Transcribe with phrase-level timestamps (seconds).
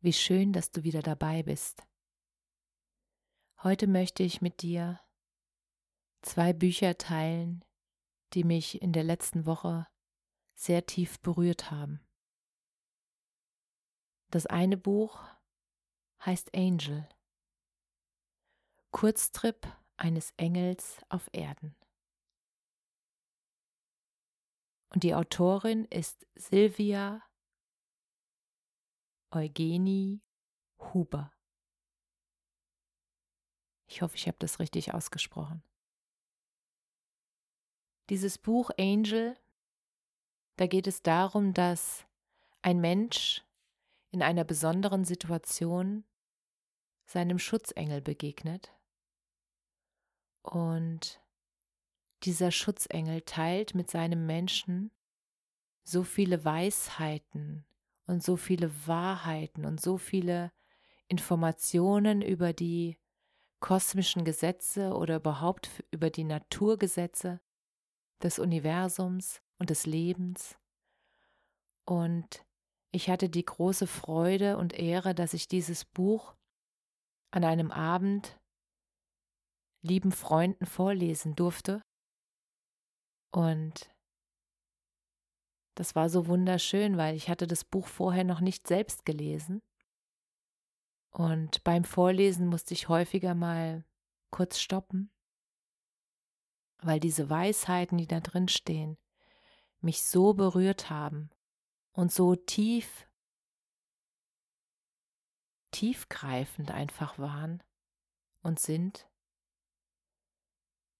[0.00, 1.86] Wie schön, dass du wieder dabei bist.
[3.62, 5.00] Heute möchte ich mit dir
[6.22, 7.64] zwei Bücher teilen,
[8.34, 9.86] die mich in der letzten Woche
[10.54, 12.00] sehr tief berührt haben.
[14.30, 15.20] Das eine Buch
[16.24, 17.08] heißt Angel,
[18.90, 21.74] Kurztrip eines Engels auf Erden.
[24.90, 27.22] Und die Autorin ist Sylvia
[29.36, 30.22] Eugenie
[30.78, 31.30] Huber.
[33.86, 35.62] Ich hoffe, ich habe das richtig ausgesprochen.
[38.08, 39.36] Dieses Buch Angel,
[40.56, 42.06] da geht es darum, dass
[42.62, 43.44] ein Mensch
[44.10, 46.04] in einer besonderen Situation
[47.04, 48.72] seinem Schutzengel begegnet
[50.42, 51.20] und
[52.22, 54.90] dieser Schutzengel teilt mit seinem Menschen
[55.84, 57.66] so viele Weisheiten
[58.06, 60.52] und so viele Wahrheiten und so viele
[61.08, 62.96] Informationen über die
[63.60, 67.40] kosmischen Gesetze oder überhaupt über die Naturgesetze
[68.22, 70.56] des Universums und des Lebens.
[71.84, 72.44] Und
[72.92, 76.34] ich hatte die große Freude und Ehre, dass ich dieses Buch
[77.30, 78.38] an einem Abend
[79.82, 81.82] lieben Freunden vorlesen durfte.
[83.30, 83.90] Und
[85.76, 89.62] das war so wunderschön, weil ich hatte das Buch vorher noch nicht selbst gelesen.
[91.10, 93.84] Und beim Vorlesen musste ich häufiger mal
[94.30, 95.10] kurz stoppen,
[96.78, 98.96] weil diese Weisheiten, die da drin stehen,
[99.80, 101.28] mich so berührt haben
[101.92, 103.06] und so tief,
[105.72, 107.62] tiefgreifend einfach waren
[108.40, 109.06] und sind,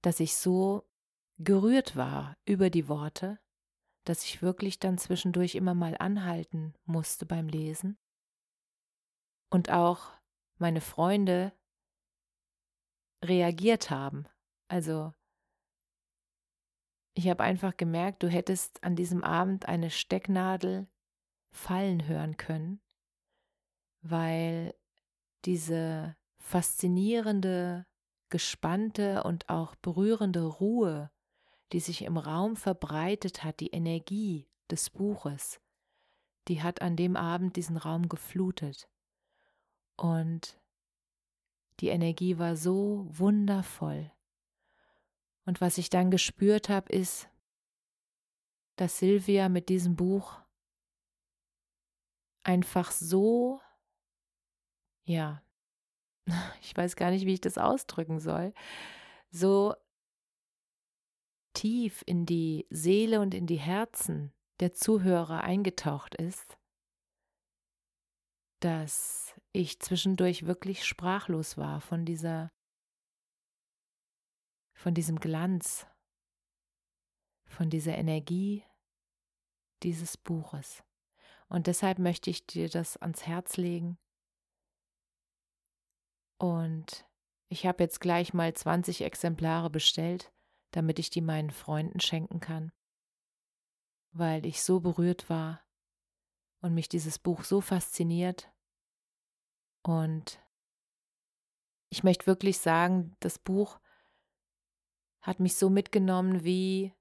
[0.00, 0.88] dass ich so
[1.36, 3.38] gerührt war über die Worte
[4.04, 7.98] dass ich wirklich dann zwischendurch immer mal anhalten musste beim Lesen.
[9.50, 10.10] Und auch
[10.58, 11.52] meine Freunde
[13.22, 14.26] reagiert haben.
[14.68, 15.12] Also
[17.14, 20.88] ich habe einfach gemerkt, du hättest an diesem Abend eine Stecknadel
[21.50, 22.80] fallen hören können,
[24.00, 24.74] weil
[25.44, 27.86] diese faszinierende,
[28.30, 31.10] gespannte und auch berührende Ruhe,
[31.72, 35.60] die sich im Raum verbreitet hat, die Energie des Buches,
[36.48, 38.88] die hat an dem Abend diesen Raum geflutet.
[39.96, 40.60] Und
[41.80, 44.10] die Energie war so wundervoll.
[45.44, 47.28] Und was ich dann gespürt habe, ist,
[48.76, 50.40] dass Silvia mit diesem Buch
[52.44, 53.60] einfach so,
[55.04, 55.42] ja,
[56.60, 58.52] ich weiß gar nicht, wie ich das ausdrücken soll,
[59.30, 59.74] so
[61.52, 66.58] tief in die Seele und in die Herzen der Zuhörer eingetaucht ist,
[68.60, 72.50] dass ich zwischendurch wirklich sprachlos war von dieser
[74.74, 75.86] von diesem Glanz,
[77.46, 78.64] von dieser Energie
[79.82, 80.82] dieses Buches.
[81.48, 83.98] Und deshalb möchte ich dir das ans Herz legen.
[86.38, 87.06] Und
[87.48, 90.32] ich habe jetzt gleich mal 20 Exemplare bestellt
[90.72, 92.72] damit ich die meinen Freunden schenken kann,
[94.10, 95.62] weil ich so berührt war
[96.60, 98.50] und mich dieses Buch so fasziniert.
[99.82, 100.40] Und
[101.90, 103.80] ich möchte wirklich sagen, das Buch
[105.20, 106.92] hat mich so mitgenommen wie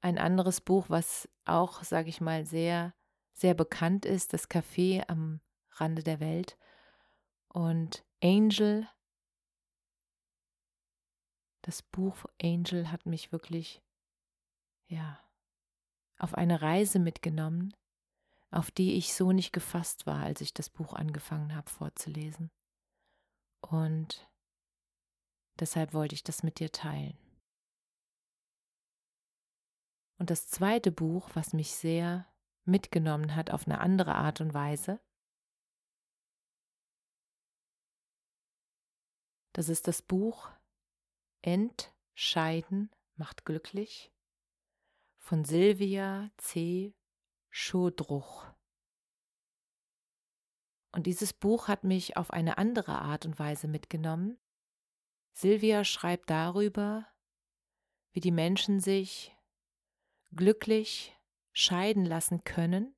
[0.00, 2.94] ein anderes Buch, was auch, sage ich mal, sehr,
[3.32, 5.40] sehr bekannt ist, das Café am
[5.72, 6.56] Rande der Welt.
[7.48, 8.88] Und Angel
[11.66, 13.82] das Buch Angel hat mich wirklich,
[14.86, 15.20] ja,
[16.16, 17.74] auf eine Reise mitgenommen,
[18.52, 22.52] auf die ich so nicht gefasst war, als ich das Buch angefangen habe vorzulesen.
[23.60, 24.30] Und
[25.58, 27.18] deshalb wollte ich das mit dir teilen.
[30.18, 32.26] Und das zweite Buch, was mich sehr
[32.64, 35.00] mitgenommen hat auf eine andere Art und Weise,
[39.56, 40.50] Das ist das Buch
[41.46, 44.12] Entscheiden macht glücklich
[45.16, 46.92] von Silvia C.
[47.50, 48.52] Schodruch.
[50.90, 54.40] Und dieses Buch hat mich auf eine andere Art und Weise mitgenommen.
[55.34, 57.06] Silvia schreibt darüber,
[58.10, 59.32] wie die Menschen sich
[60.32, 61.16] glücklich
[61.52, 62.96] scheiden lassen können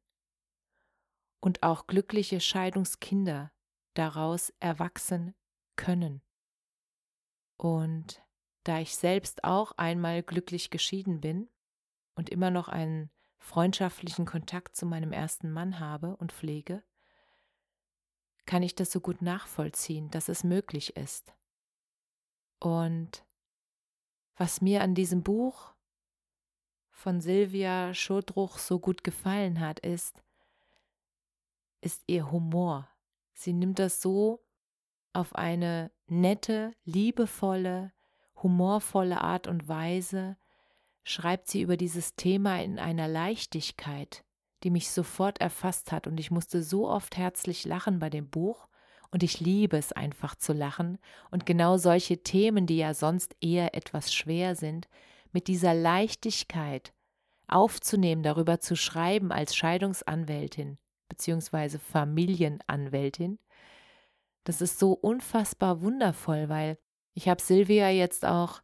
[1.40, 3.52] und auch glückliche Scheidungskinder
[3.92, 5.34] daraus erwachsen
[5.76, 6.22] können.
[7.58, 8.22] Und
[8.64, 11.48] da ich selbst auch einmal glücklich geschieden bin
[12.14, 16.82] und immer noch einen freundschaftlichen Kontakt zu meinem ersten Mann habe und pflege,
[18.46, 21.34] kann ich das so gut nachvollziehen, dass es möglich ist.
[22.60, 23.24] Und
[24.36, 25.74] was mir an diesem Buch
[26.90, 30.22] von Silvia Schodruch so gut gefallen hat, ist,
[31.80, 32.88] ist ihr Humor.
[33.34, 34.44] Sie nimmt das so
[35.12, 37.92] auf eine nette, liebevolle,
[38.42, 40.36] humorvolle Art und Weise,
[41.04, 44.24] schreibt sie über dieses Thema in einer Leichtigkeit,
[44.62, 48.68] die mich sofort erfasst hat und ich musste so oft herzlich lachen bei dem Buch
[49.10, 50.98] und ich liebe es einfach zu lachen
[51.30, 54.88] und genau solche Themen, die ja sonst eher etwas schwer sind,
[55.32, 56.92] mit dieser Leichtigkeit
[57.46, 61.78] aufzunehmen, darüber zu schreiben als Scheidungsanwältin bzw.
[61.78, 63.38] Familienanwältin,
[64.44, 66.78] das ist so unfassbar wundervoll, weil
[67.18, 68.62] ich habe Silvia jetzt auch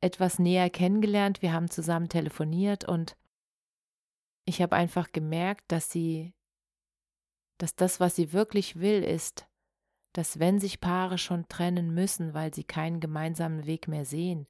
[0.00, 3.16] etwas näher kennengelernt, wir haben zusammen telefoniert und
[4.44, 6.34] ich habe einfach gemerkt, dass sie,
[7.58, 9.46] dass das, was sie wirklich will, ist,
[10.12, 14.48] dass wenn sich Paare schon trennen müssen, weil sie keinen gemeinsamen Weg mehr sehen,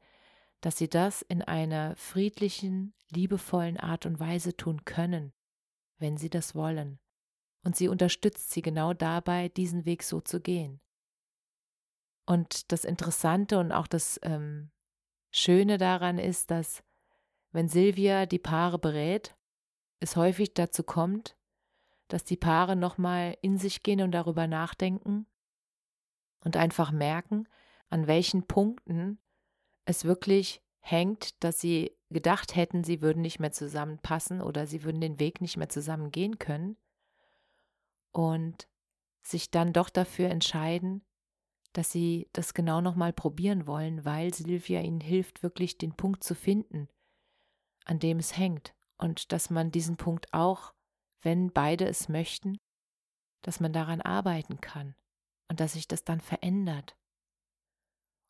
[0.62, 5.34] dass sie das in einer friedlichen, liebevollen Art und Weise tun können,
[5.98, 7.00] wenn sie das wollen.
[7.64, 10.80] Und sie unterstützt sie genau dabei, diesen Weg so zu gehen.
[12.26, 14.70] Und das Interessante und auch das ähm,
[15.30, 16.84] Schöne daran ist, dass
[17.50, 19.36] wenn Silvia die Paare berät,
[20.00, 21.36] es häufig dazu kommt,
[22.08, 25.26] dass die Paare nochmal in sich gehen und darüber nachdenken
[26.40, 27.48] und einfach merken,
[27.88, 29.18] an welchen Punkten
[29.84, 35.00] es wirklich hängt, dass sie gedacht hätten, sie würden nicht mehr zusammenpassen oder sie würden
[35.00, 36.76] den Weg nicht mehr zusammen gehen können
[38.10, 38.68] und
[39.22, 41.04] sich dann doch dafür entscheiden,
[41.72, 46.34] dass sie das genau nochmal probieren wollen, weil Silvia ihnen hilft, wirklich den Punkt zu
[46.34, 46.88] finden,
[47.84, 48.74] an dem es hängt.
[48.98, 50.74] Und dass man diesen Punkt auch,
[51.22, 52.58] wenn beide es möchten,
[53.42, 54.94] dass man daran arbeiten kann
[55.48, 56.96] und dass sich das dann verändert.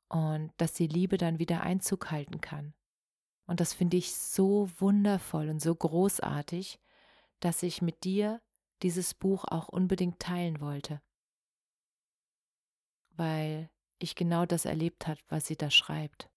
[0.08, 2.74] Und dass die Liebe dann wieder Einzug halten kann.
[3.46, 6.78] Und das finde ich so wundervoll und so großartig,
[7.40, 8.40] dass ich mit dir
[8.82, 11.00] dieses Buch auch unbedingt teilen wollte,
[13.16, 16.28] weil ich genau das erlebt habe, was sie da schreibt.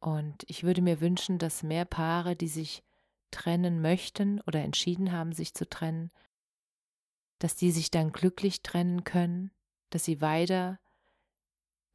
[0.00, 2.82] Und ich würde mir wünschen, dass mehr Paare, die sich
[3.30, 6.10] trennen möchten oder entschieden haben, sich zu trennen,
[7.38, 9.50] dass die sich dann glücklich trennen können,
[9.90, 10.80] dass sie weiter,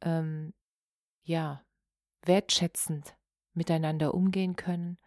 [0.02, 0.54] ähm,
[1.22, 1.64] ja,
[2.22, 3.16] wertschätzend
[3.54, 4.98] miteinander umgehen können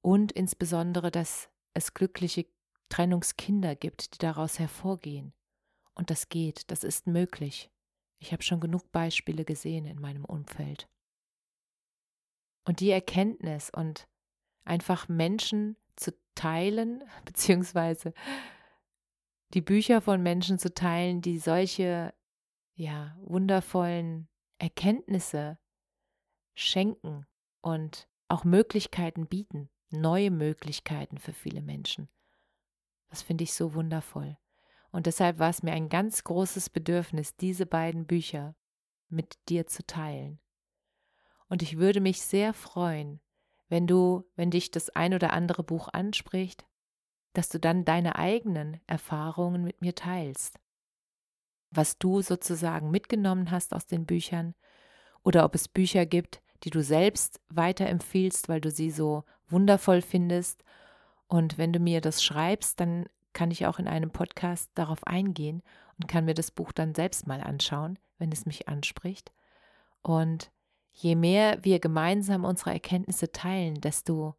[0.00, 2.46] und insbesondere, dass es glückliche
[2.88, 5.32] Trennungskinder gibt, die daraus hervorgehen.
[5.96, 7.70] Und das geht, das ist möglich.
[8.18, 10.88] Ich habe schon genug Beispiele gesehen in meinem Umfeld.
[12.64, 14.06] Und die Erkenntnis und
[14.64, 18.12] einfach Menschen zu teilen, beziehungsweise
[19.54, 22.14] die Bücher von Menschen zu teilen, die solche,
[22.74, 25.58] ja, wundervollen Erkenntnisse
[26.54, 27.26] schenken
[27.62, 32.08] und auch Möglichkeiten bieten, neue Möglichkeiten für viele Menschen.
[33.08, 34.36] Das finde ich so wundervoll.
[34.96, 38.54] Und deshalb war es mir ein ganz großes Bedürfnis, diese beiden Bücher
[39.10, 40.40] mit dir zu teilen.
[41.50, 43.20] Und ich würde mich sehr freuen,
[43.68, 46.66] wenn du, wenn dich das ein oder andere Buch anspricht,
[47.34, 50.58] dass du dann deine eigenen Erfahrungen mit mir teilst.
[51.68, 54.54] Was du sozusagen mitgenommen hast aus den Büchern
[55.22, 60.64] oder ob es Bücher gibt, die du selbst weiterempfiehlst, weil du sie so wundervoll findest.
[61.26, 63.04] Und wenn du mir das schreibst, dann
[63.36, 65.62] kann ich auch in einem Podcast darauf eingehen
[65.96, 69.32] und kann mir das Buch dann selbst mal anschauen, wenn es mich anspricht.
[70.02, 70.50] Und
[70.98, 74.34] Je mehr wir gemeinsam unsere Erkenntnisse teilen, desto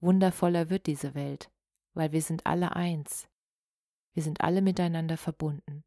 [0.00, 1.50] wundervoller wird diese Welt,
[1.92, 3.28] weil wir sind alle eins.
[4.14, 5.84] Wir sind alle miteinander verbunden.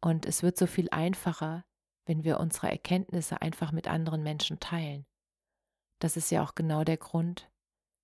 [0.00, 1.64] Und es wird so viel einfacher,
[2.06, 5.04] wenn wir unsere Erkenntnisse einfach mit anderen Menschen teilen.
[5.98, 7.50] Das ist ja auch genau der Grund,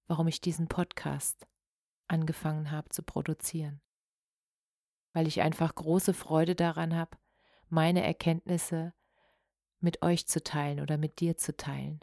[0.09, 1.47] warum ich diesen Podcast
[2.09, 3.81] angefangen habe zu produzieren.
[5.13, 7.17] Weil ich einfach große Freude daran habe,
[7.69, 8.95] meine Erkenntnisse
[9.81, 12.01] mit euch zu teilen oder mit dir zu teilen,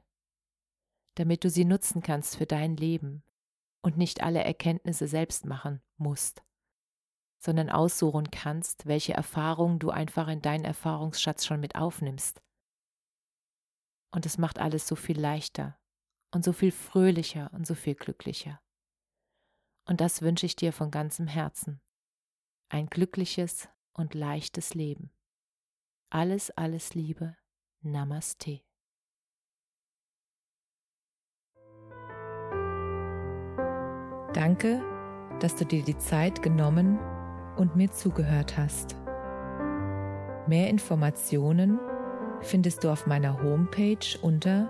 [1.16, 3.24] damit du sie nutzen kannst für dein Leben
[3.82, 6.44] und nicht alle Erkenntnisse selbst machen musst,
[7.40, 12.42] sondern aussuchen kannst, welche Erfahrungen du einfach in deinen Erfahrungsschatz schon mit aufnimmst.
[14.12, 15.78] Und es macht alles so viel leichter
[16.32, 18.62] und so viel fröhlicher und so viel glücklicher.
[19.86, 21.80] Und das wünsche ich dir von ganzem Herzen.
[22.70, 25.12] Ein glückliches und leichtes Leben.
[26.10, 27.38] Alles, alles Liebe.
[27.82, 28.62] Namaste.
[34.34, 34.84] Danke,
[35.40, 37.00] dass du dir die Zeit genommen
[37.56, 38.96] und mir zugehört hast.
[40.48, 41.80] Mehr Informationen
[42.42, 44.70] findest du auf meiner Homepage unter